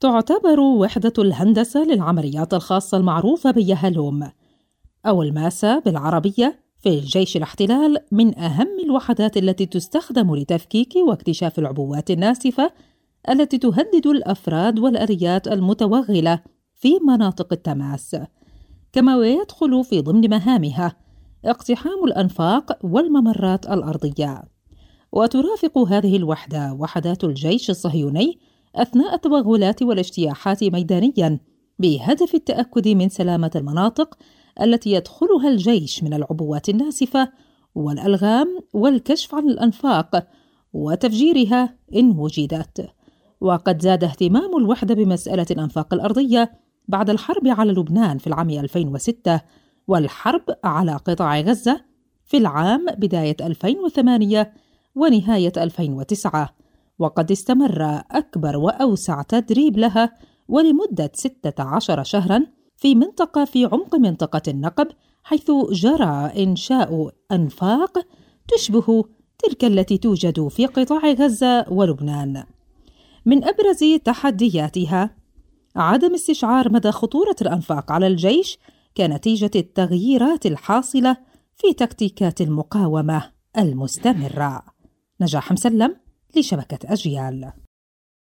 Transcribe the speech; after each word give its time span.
تعتبر 0.00 0.60
وحدة 0.60 1.12
الهندسة 1.18 1.84
للعمليات 1.84 2.54
الخاصة 2.54 2.98
المعروفة 2.98 3.50
بيهلوم 3.50 4.30
أو 5.06 5.22
الماسة 5.22 5.78
بالعربية 5.78 6.60
في 6.78 6.88
الجيش 6.88 7.36
الاحتلال 7.36 7.98
من 8.12 8.38
أهم 8.38 8.68
الوحدات 8.84 9.36
التي 9.36 9.66
تستخدم 9.66 10.36
لتفكيك 10.36 10.94
واكتشاف 11.08 11.58
العبوات 11.58 12.10
الناسفة 12.10 12.72
التي 13.28 13.58
تهدد 13.58 14.06
الأفراد 14.06 14.78
والآليات 14.78 15.48
المتوغلة 15.48 16.42
في 16.74 16.98
مناطق 17.08 17.52
التماس. 17.52 18.16
كما 18.92 19.16
ويدخل 19.16 19.84
في 19.84 20.00
ضمن 20.00 20.30
مهامها 20.30 20.96
اقتحام 21.44 22.04
الأنفاق 22.04 22.78
والممرات 22.86 23.66
الأرضية. 23.66 24.42
وترافق 25.12 25.78
هذه 25.78 26.16
الوحدة 26.16 26.72
وحدات 26.72 27.24
الجيش 27.24 27.70
الصهيوني 27.70 28.38
أثناء 28.76 29.14
التوغلات 29.14 29.82
والاجتياحات 29.82 30.64
ميدانيا 30.64 31.38
بهدف 31.78 32.34
التأكد 32.34 32.88
من 32.88 33.08
سلامة 33.08 33.50
المناطق 33.56 34.18
التي 34.62 34.92
يدخلها 34.92 35.48
الجيش 35.48 36.04
من 36.04 36.14
العبوات 36.14 36.68
الناسفة 36.68 37.32
والألغام 37.74 38.60
والكشف 38.72 39.34
عن 39.34 39.48
الأنفاق 39.48 40.26
وتفجيرها 40.72 41.74
إن 41.94 42.10
وجدت. 42.18 42.90
وقد 43.40 43.82
زاد 43.82 44.04
اهتمام 44.04 44.56
الوحدة 44.56 44.94
بمسألة 44.94 45.46
الأنفاق 45.50 45.94
الأرضية 45.94 46.52
بعد 46.88 47.10
الحرب 47.10 47.48
على 47.48 47.72
لبنان 47.72 48.18
في 48.18 48.26
العام 48.26 48.50
2006 48.50 49.40
والحرب 49.88 50.42
على 50.64 50.96
قطاع 50.96 51.40
غزة 51.40 51.80
في 52.24 52.36
العام 52.36 52.86
بداية 52.98 53.36
2008 53.40 54.52
ونهاية 54.94 55.52
2009 55.56 56.59
وقد 57.00 57.30
استمر 57.30 58.02
أكبر 58.10 58.56
وأوسع 58.56 59.22
تدريب 59.22 59.78
لها 59.78 60.12
ولمدة 60.48 61.10
16 61.14 62.02
شهرًا 62.02 62.46
في 62.76 62.94
منطقة 62.94 63.44
في 63.44 63.64
عمق 63.64 63.94
منطقة 63.96 64.42
النقب 64.48 64.88
حيث 65.22 65.50
جرى 65.72 66.32
إنشاء 66.44 67.10
أنفاق 67.32 67.98
تشبه 68.48 69.04
تلك 69.38 69.64
التي 69.64 69.98
توجد 69.98 70.48
في 70.48 70.66
قطاع 70.66 71.10
غزة 71.10 71.66
ولبنان. 71.72 72.44
من 73.26 73.44
أبرز 73.44 73.84
تحدياتها 74.04 75.16
عدم 75.76 76.14
استشعار 76.14 76.72
مدى 76.72 76.90
خطورة 76.90 77.36
الأنفاق 77.42 77.92
على 77.92 78.06
الجيش 78.06 78.58
كنتيجة 78.96 79.50
التغييرات 79.56 80.46
الحاصلة 80.46 81.16
في 81.56 81.72
تكتيكات 81.72 82.40
المقاومة 82.40 83.30
المستمرة. 83.58 84.62
نجاح 85.20 85.52
مسلم 85.52 85.96
لشبكة 86.36 86.92
أجيال. 86.92 87.52